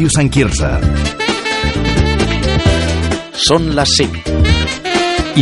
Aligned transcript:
Ràdio 0.00 0.14
Sant 0.16 0.30
Quirze. 0.32 0.68
Són 3.36 3.66
les 3.76 3.90
5. 3.98 4.32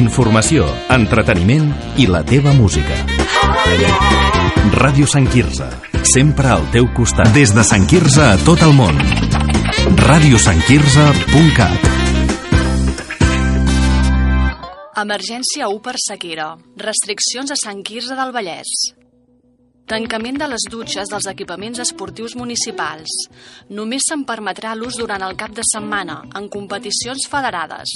Informació, 0.00 0.64
entreteniment 0.90 1.68
i 2.02 2.08
la 2.10 2.24
teva 2.26 2.50
música. 2.58 2.96
Ràdio 4.74 5.06
Sant 5.06 5.30
Quirze. 5.30 5.70
Sempre 6.02 6.50
al 6.56 6.66
teu 6.74 6.90
costat. 6.90 7.30
Des 7.38 7.54
de 7.54 7.62
Sant 7.62 7.86
Quirze 7.86 8.18
a 8.32 8.34
tot 8.42 8.66
el 8.66 8.74
món. 8.74 8.98
radiosantquirze.cat 10.08 11.86
Emergència 15.06 15.70
1 15.70 15.78
per 15.86 15.94
sequera. 16.02 16.56
Restriccions 16.82 17.54
a 17.54 17.62
Sant 17.62 17.86
Quirze 17.86 18.18
del 18.18 18.34
Vallès. 18.34 18.74
Tancament 19.88 20.36
de 20.36 20.44
les 20.52 20.66
dutxes 20.68 21.08
dels 21.08 21.26
equipaments 21.30 21.78
esportius 21.80 22.34
municipals. 22.36 23.08
Només 23.72 24.04
se'n 24.04 24.26
permetrà 24.28 24.74
l'ús 24.76 24.98
durant 25.00 25.24
el 25.24 25.32
cap 25.40 25.54
de 25.56 25.64
setmana, 25.64 26.18
en 26.36 26.50
competicions 26.52 27.24
federades. 27.32 27.94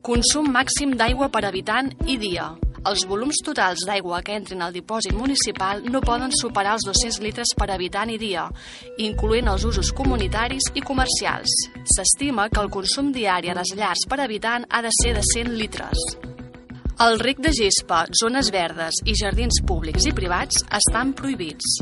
Consum 0.00 0.48
màxim 0.48 0.96
d'aigua 0.96 1.28
per 1.28 1.44
habitant 1.44 1.92
i 2.08 2.16
dia. 2.16 2.48
Els 2.88 3.04
volums 3.08 3.36
totals 3.44 3.84
d'aigua 3.84 4.22
que 4.24 4.32
entrin 4.40 4.64
al 4.64 4.72
dipòsit 4.72 5.12
municipal 5.12 5.84
no 5.92 6.00
poden 6.00 6.32
superar 6.40 6.78
els 6.78 6.88
200 6.88 7.20
litres 7.20 7.52
per 7.56 7.68
habitant 7.72 8.08
i 8.08 8.16
dia, 8.16 8.48
incloent 9.04 9.52
els 9.52 9.68
usos 9.68 9.92
comunitaris 9.92 10.72
i 10.72 10.80
comercials. 10.80 11.52
S'estima 11.84 12.48
que 12.48 12.64
el 12.64 12.72
consum 12.72 13.12
diari 13.12 13.52
a 13.52 13.60
les 13.60 13.76
llars 13.76 14.08
per 14.08 14.24
habitant 14.24 14.64
ha 14.70 14.80
de 14.80 15.00
ser 15.02 15.18
de 15.20 15.32
100 15.34 15.52
litres. 15.60 16.33
El 17.02 17.18
rec 17.18 17.40
de 17.42 17.50
gespa, 17.50 18.04
zones 18.14 18.52
verdes 18.54 19.00
i 19.02 19.16
jardins 19.18 19.56
públics 19.66 20.04
i 20.06 20.12
privats 20.14 20.60
estan 20.78 21.10
prohibits. 21.18 21.80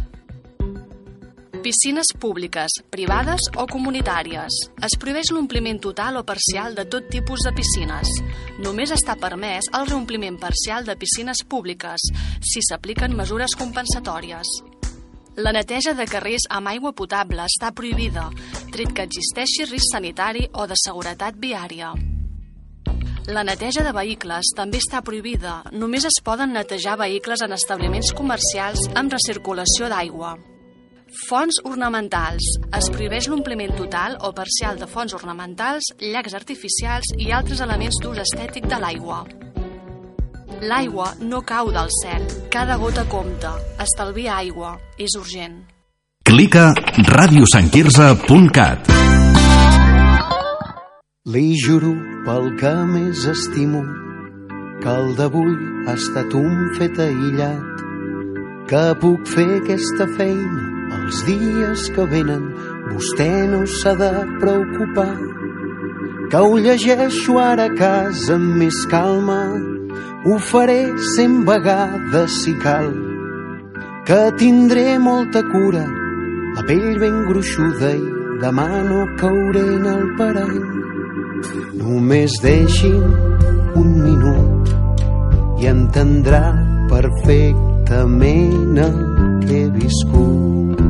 Piscines 1.63 2.15
públiques, 2.19 2.79
privades 2.91 3.45
o 3.61 3.67
comunitàries. 3.69 4.57
Es 4.81 4.97
prohibeix 4.97 5.29
l'ompliment 5.37 5.79
total 5.85 6.17
o 6.17 6.23
parcial 6.25 6.73
de 6.75 6.87
tot 6.89 7.11
tipus 7.13 7.45
de 7.45 7.53
piscines. 7.53 8.09
Només 8.65 8.95
està 8.97 9.19
permès 9.21 9.69
el 9.77 9.85
reompliment 9.91 10.41
parcial 10.41 10.89
de 10.89 10.97
piscines 10.97 11.45
públiques, 11.45 12.09
si 12.41 12.65
s'apliquen 12.65 13.13
mesures 13.13 13.53
compensatòries. 13.61 14.49
La 15.37 15.53
neteja 15.53 15.93
de 15.93 16.09
carrers 16.09 16.49
amb 16.49 16.73
aigua 16.73 16.97
potable 16.97 17.45
està 17.45 17.69
prohibida, 17.77 18.31
tret 18.73 18.97
que 18.97 19.05
existeixi 19.05 19.69
risc 19.69 19.93
sanitari 19.93 20.49
o 20.57 20.67
de 20.67 20.81
seguretat 20.81 21.37
viària. 21.37 21.93
La 23.31 23.45
neteja 23.47 23.85
de 23.87 23.93
vehicles 23.95 24.49
també 24.59 24.81
està 24.83 24.99
prohibida. 25.07 25.63
Només 25.71 26.03
es 26.09 26.17
poden 26.27 26.53
netejar 26.57 26.97
vehicles 26.99 27.43
en 27.45 27.53
establiments 27.55 28.11
comercials 28.19 28.89
amb 28.99 29.13
recirculació 29.15 29.87
d'aigua. 29.93 30.35
Fonts 31.29 31.61
ornamentals. 31.69 32.43
Es 32.75 32.91
prohibeix 32.91 33.29
l'ompliment 33.31 33.77
total 33.79 34.17
o 34.27 34.33
parcial 34.35 34.81
de 34.81 34.89
fonts 34.91 35.15
ornamentals, 35.15 35.93
llacs 36.01 36.35
artificials 36.35 37.13
i 37.19 37.31
altres 37.31 37.61
elements 37.63 38.01
d'ús 38.03 38.19
estètic 38.25 38.67
de 38.67 38.79
l'aigua. 38.83 39.23
L'aigua 40.63 41.15
no 41.21 41.43
cau 41.47 41.71
del 41.71 41.91
cel. 42.03 42.27
Cada 42.51 42.77
gota 42.81 43.05
compta. 43.07 43.55
Estalvia 43.83 44.37
aigua. 44.41 44.79
És 44.99 45.15
urgent. 45.19 45.63
Clica 46.27 46.75
radiosantquirze.cat 47.07 48.91
Li 51.31 51.55
juro 51.59 52.12
pel 52.27 52.53
que 52.61 52.73
més 52.89 53.25
estimo 53.31 53.83
que 54.83 54.93
el 54.93 55.15
d'avui 55.19 55.55
ha 55.87 55.97
estat 55.99 56.35
un 56.39 56.69
fet 56.79 57.01
aïllat 57.03 57.83
que 58.71 58.83
puc 59.03 59.27
fer 59.35 59.49
aquesta 59.57 60.07
feina 60.19 60.69
els 60.99 61.23
dies 61.27 61.89
que 61.97 62.07
venen 62.13 62.45
vostè 62.93 63.29
no 63.51 63.63
s'ha 63.67 63.95
de 63.99 64.11
preocupar. 64.41 65.15
Que 66.31 66.41
ho 66.41 66.59
llegeixo 66.65 67.39
ara 67.43 67.67
a 67.69 67.75
casa 67.77 68.37
amb 68.39 68.57
més 68.63 68.79
calma 68.93 69.41
ho 70.25 70.39
faré 70.51 70.81
cent 71.17 71.43
vegades 71.49 72.39
si 72.45 72.55
cal. 72.63 72.93
Que 74.07 74.21
tindré 74.39 74.87
molta 74.99 75.43
cura 75.51 75.85
la 76.57 76.65
pell 76.69 76.99
ben 77.03 77.23
gruixuda 77.29 77.93
i 77.97 78.39
demà 78.43 78.71
no 78.89 79.05
cauré 79.21 79.67
en 79.77 79.87
el 79.97 80.09
parany 80.19 80.92
Només 81.75 82.35
deixi'm 82.43 83.03
un 83.79 83.89
minut 84.05 84.71
i 85.63 85.69
entendrà 85.71 86.43
perfectament 86.91 88.79
el 88.85 88.97
que 89.43 89.59
he 89.63 89.69
viscut. 89.75 90.83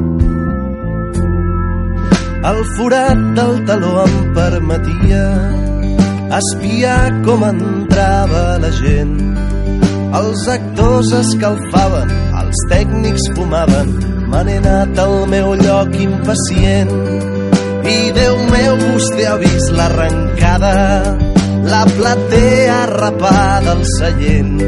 El 2.50 2.60
forat 2.76 3.20
del 3.38 3.60
taló 3.68 3.92
em 4.04 4.16
permetia 4.36 5.24
espiar 6.38 7.02
com 7.26 7.44
entrava 7.48 8.44
la 8.62 8.72
gent. 8.80 9.18
Els 10.20 10.46
actors 10.54 11.12
escalfaven, 11.22 12.10
els 12.42 12.64
tècnics 12.72 13.28
fumaven, 13.36 13.92
n'he 14.32 14.56
anat 14.60 15.04
al 15.04 15.20
meu 15.32 15.54
lloc 15.60 15.94
impacient 16.06 17.31
i 17.88 18.12
Déu 18.14 18.36
meu, 18.50 18.76
vostè 18.82 19.26
ha 19.28 19.36
vist 19.40 19.72
l'arrencada, 19.76 20.74
la 21.66 21.82
platea 21.96 22.80
rapada 22.90 23.76
al 23.76 23.84
seient. 23.96 24.62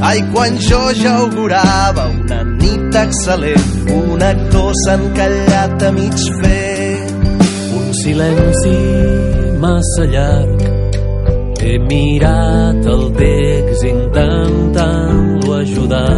Ai, 0.00 0.22
quan 0.32 0.56
jo 0.56 0.80
ja 0.96 1.16
augurava 1.20 2.06
una 2.08 2.40
nit 2.56 2.96
excel·lent, 2.96 3.90
un 3.92 4.22
actor 4.24 4.72
s'ha 4.82 4.96
encallat 4.96 5.82
a 5.84 5.90
mig 5.92 6.16
fer. 6.40 7.04
Un 7.76 7.90
silenci 8.00 8.76
massa 9.60 10.06
llarg, 10.14 10.64
he 11.60 11.76
mirat 11.84 12.88
el 12.94 13.04
text 13.20 13.84
intentant-lo 13.90 15.58
ajudar. 15.60 16.16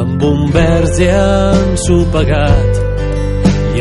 Amb 0.00 0.24
un 0.30 0.40
vers 0.56 0.96
ja 0.98 1.26
ensopegat, 1.60 2.73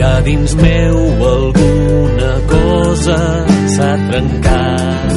a 0.03 0.21
dins 0.21 0.53
meu 0.55 0.97
alguna 1.35 2.31
cosa 2.53 3.17
s'ha 3.73 3.91
trencat. 4.09 5.13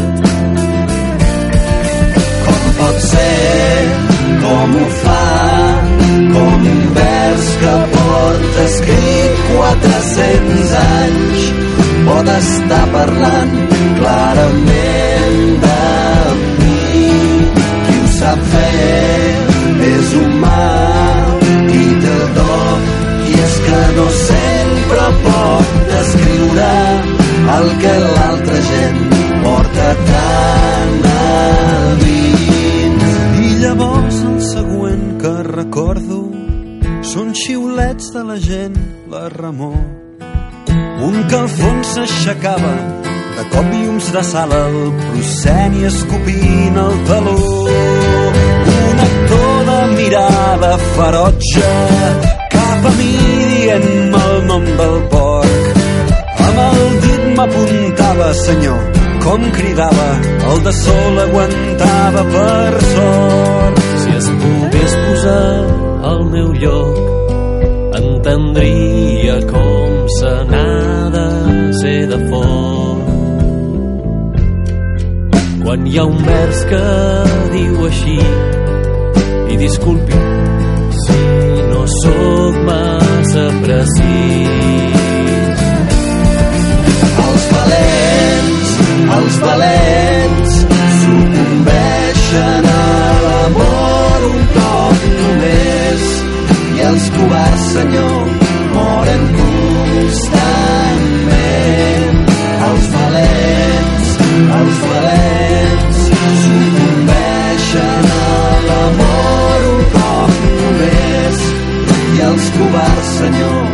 Com 2.46 2.62
pot 2.78 3.00
ser, 3.10 3.82
com 4.44 4.76
ho 4.80 4.88
fa, 5.02 5.24
com 6.34 6.68
un 6.72 6.82
vers 6.98 7.48
que 7.62 7.74
porta 7.96 8.66
escrit 8.70 9.44
400 9.56 10.76
anys 10.82 11.48
pot 12.06 12.32
estar 12.36 12.84
parlant 12.94 13.56
clarament 13.98 15.40
de 15.66 15.80
mi. 16.60 17.08
Qui 17.88 17.98
ho 18.02 18.12
sap 18.20 18.46
fer 18.54 19.26
és 19.90 20.14
humà 20.20 20.55
xiulets 37.76 38.12
de 38.12 38.22
la 38.24 38.36
gent, 38.36 38.76
la 39.10 39.28
remor. 39.28 39.76
Un 41.06 41.16
que 41.28 41.36
al 41.36 41.48
fons 41.48 41.88
s'aixecava 41.94 42.70
de 43.36 43.42
cop 43.52 43.66
llums 43.72 44.06
de 44.14 44.22
sala 44.24 44.60
el 44.68 44.92
proceni 45.02 45.84
escopint 45.84 46.78
el 46.84 46.94
taló. 47.08 47.34
Un 48.88 49.02
actor 49.08 49.58
de 49.68 49.78
mirada 49.98 50.70
ferotge 50.94 51.72
cap 52.54 52.86
a 52.90 52.92
mi 52.98 53.10
dient-me 53.52 54.22
el 54.30 54.40
nom 54.50 54.64
del 54.80 54.96
porc. 55.12 55.82
Amb 56.46 56.62
el 56.64 56.80
dit 57.04 57.26
m'apuntava, 57.36 58.30
senyor, 58.44 59.02
com 59.26 59.44
cridava, 59.58 60.08
el 60.52 60.64
de 60.68 60.72
sol 60.80 61.20
aguantava 61.26 62.24
per 62.32 62.72
sort. 62.94 63.84
Si 64.00 64.16
es 64.22 64.32
pogués 64.40 64.96
posar 65.04 65.52
al 66.12 66.24
meu 66.32 66.54
lloc, 66.64 67.05
entendria 68.26 69.40
com 69.46 70.08
se 70.08 70.30
n'ha 70.50 71.10
de 71.10 71.78
ser 71.80 72.06
de 72.08 72.18
fort. 72.28 73.04
Quan 75.62 75.86
hi 75.86 75.98
ha 75.98 76.06
un 76.10 76.18
vers 76.26 76.64
que 76.70 76.82
diu 77.52 77.86
així, 77.86 78.18
i 79.52 79.60
disculpi 79.62 80.24
si 81.04 81.20
no 81.70 81.86
sóc 82.00 82.60
massa 82.66 83.46
precís. 83.62 84.85
Els 96.96 97.10
covards 97.12 97.64
Senyor, 97.74 98.28
moren 98.72 99.24
constantment. 99.38 102.16
Els 102.68 102.86
valents, 102.94 104.08
els 104.60 104.78
valents, 104.86 105.98
sucumbeixen 106.44 108.08
a 108.16 108.18
l'amor 108.68 109.60
un 109.74 109.82
cop 109.98 110.32
només. 110.62 111.38
I 112.16 112.18
els 112.30 112.46
covards, 112.56 113.08
Senyor, 113.20 113.65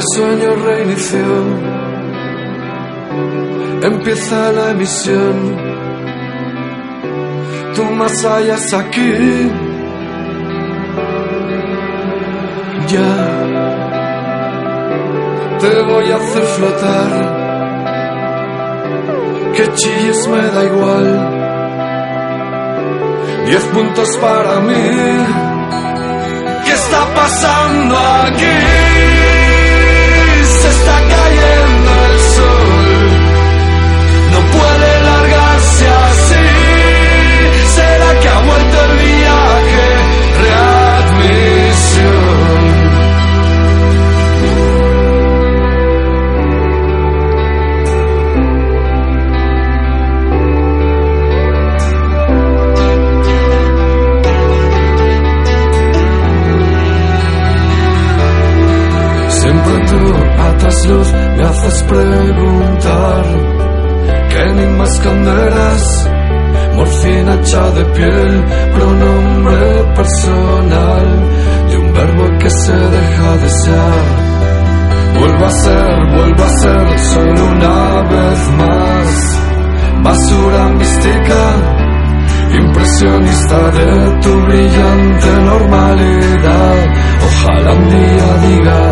el 0.00 0.06
sueño 0.14 0.54
reinició. 0.64 1.26
Empieza 3.82 4.52
la 4.52 4.70
emisión. 4.70 5.36
Tú 7.74 7.84
más 8.00 8.24
allá 8.24 8.56
aquí. 8.78 9.50
Ya 12.92 13.14
te 15.60 15.82
voy 15.90 16.10
a 16.10 16.16
hacer 16.16 16.44
flotar. 16.56 17.12
Que 19.54 19.64
chilles 19.74 20.28
me 20.28 20.42
da 20.54 20.64
igual. 20.64 21.08
Diez 23.46 23.64
puntos 23.74 24.08
para 24.18 24.60
mí. 24.60 24.86
¿Qué 26.64 26.72
está 26.72 27.14
pasando 27.14 27.96
aquí? 27.98 29.19
Hecha 67.50 67.70
de 67.72 67.84
piel, 67.84 68.44
pronombre 68.74 69.84
personal 69.96 71.06
De 71.68 71.78
un 71.78 71.92
verbo 71.92 72.38
que 72.38 72.48
se 72.48 72.72
deja 72.72 73.36
desear 73.38 74.04
Vuelvo 75.18 75.46
a 75.46 75.50
ser, 75.50 75.96
vuelvo 76.14 76.44
a 76.44 76.48
ser 76.48 76.98
solo 77.00 77.44
una 77.50 78.02
vez 78.02 78.50
más 78.56 79.40
Basura 80.04 80.68
mística 80.78 81.80
Impresionista 82.52 83.70
de 83.70 84.20
tu 84.22 84.40
brillante 84.42 85.30
normalidad. 85.44 86.86
Ojalá 87.26 87.72
un 87.74 87.88
día 87.88 88.48
digas: 88.48 88.89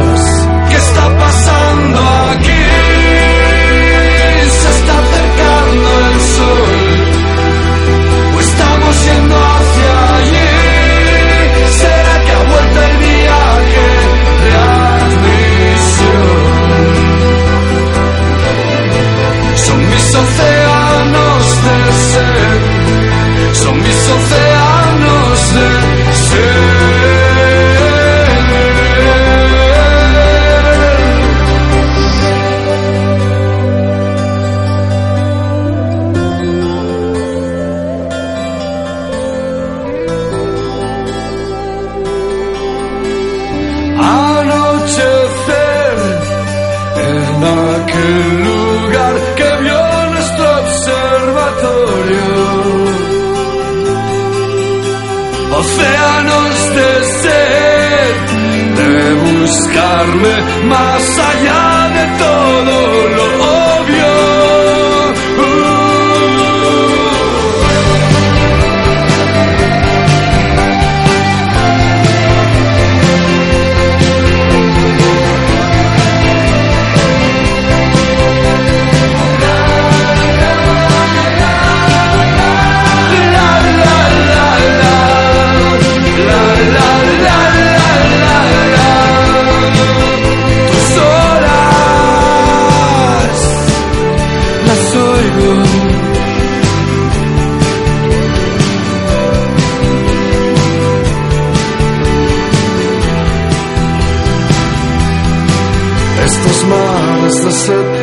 aquel 47.47 48.45
lugar 48.45 49.15
que 49.37 49.49
vio 49.63 50.11
nuestro 50.11 50.47
observatorio. 50.63 52.27
Océanos 55.61 56.57
de 56.77 56.91
sed, 57.23 58.17
de 58.81 58.93
buscarme 59.27 60.35
más 60.65 61.03
allá 61.19 61.89
de 61.97 62.18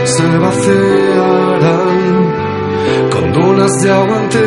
se 0.05 0.37
vaciarán 0.37 1.95
con 3.11 3.33
dunas 3.33 3.71
de 3.81 3.91
agua 3.91 4.21
en 4.21 4.29
ti. 4.29 4.37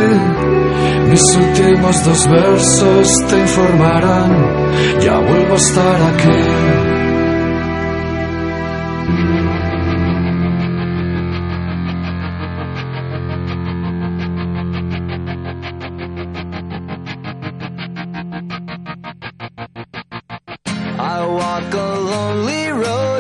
Mis 1.11 1.23
últimos 1.37 2.05
dos 2.05 2.29
versos 2.29 3.09
te 3.29 3.39
informarán. 3.39 4.33
Ya 5.01 5.19
vuelvo 5.19 5.55
a 5.55 5.57
estar 5.57 6.03
aquí. 6.03 6.98